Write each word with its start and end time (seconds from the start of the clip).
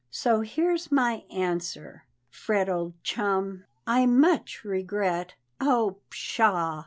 So, 0.09 0.41
here's 0.41 0.91
my 0.91 1.25
answer: 1.29 2.05
"Fred, 2.31 2.67
old 2.69 2.95
chum, 3.03 3.65
I 3.85 4.07
much 4.07 4.63
regret 4.65 5.35
oh, 5.59 5.97
pshaw! 6.09 6.79